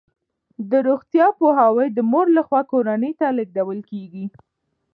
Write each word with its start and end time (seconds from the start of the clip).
د 0.69 0.71
روغتیا 0.87 1.27
پوهاوی 1.39 1.87
د 1.93 1.99
مور 2.11 2.27
لخوا 2.37 2.61
کورنۍ 2.71 3.11
ته 3.19 3.27
لیږدول 3.37 3.79
کیږي. 3.89 4.25